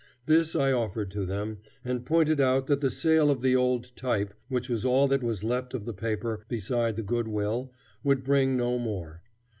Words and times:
This 0.25 0.55
I 0.55 0.71
offered 0.71 1.11
to 1.11 1.25
them, 1.27 1.59
and 1.85 2.03
pointed 2.07 2.41
out 2.41 2.65
that 2.65 2.81
the 2.81 2.89
sale 2.89 3.29
of 3.29 3.41
the 3.43 3.55
old 3.55 3.95
type, 3.95 4.33
which 4.49 4.67
was 4.67 4.83
all 4.83 5.07
that 5.09 5.21
was 5.21 5.43
left 5.43 5.75
of 5.75 5.85
the 5.85 5.93
paper 5.93 6.43
beside 6.47 6.95
the 6.95 7.03
goodwill, 7.03 7.71
would 8.03 8.23
bring 8.23 8.57
no 8.57 8.79
more. 8.79 9.21